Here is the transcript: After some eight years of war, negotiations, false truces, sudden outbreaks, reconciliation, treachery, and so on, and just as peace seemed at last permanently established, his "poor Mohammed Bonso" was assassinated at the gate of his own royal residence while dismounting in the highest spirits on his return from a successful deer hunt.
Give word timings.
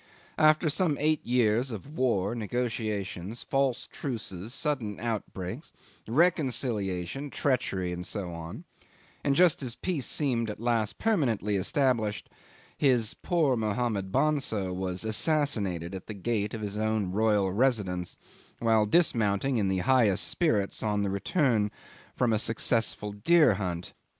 After 0.39 0.67
some 0.67 0.97
eight 0.99 1.23
years 1.23 1.69
of 1.69 1.95
war, 1.95 2.33
negotiations, 2.33 3.43
false 3.43 3.85
truces, 3.91 4.51
sudden 4.51 4.99
outbreaks, 4.99 5.71
reconciliation, 6.07 7.29
treachery, 7.29 7.93
and 7.93 8.03
so 8.03 8.31
on, 8.33 8.63
and 9.23 9.35
just 9.35 9.61
as 9.61 9.75
peace 9.75 10.07
seemed 10.07 10.49
at 10.49 10.59
last 10.59 10.97
permanently 10.97 11.55
established, 11.55 12.29
his 12.75 13.13
"poor 13.21 13.55
Mohammed 13.55 14.11
Bonso" 14.11 14.73
was 14.73 15.05
assassinated 15.05 15.93
at 15.93 16.07
the 16.07 16.15
gate 16.15 16.55
of 16.55 16.61
his 16.61 16.77
own 16.79 17.11
royal 17.11 17.51
residence 17.53 18.17
while 18.57 18.87
dismounting 18.87 19.57
in 19.57 19.67
the 19.67 19.77
highest 19.85 20.27
spirits 20.27 20.81
on 20.81 21.03
his 21.03 21.11
return 21.13 21.69
from 22.15 22.33
a 22.33 22.39
successful 22.39 23.11
deer 23.11 23.53
hunt. 23.53 23.93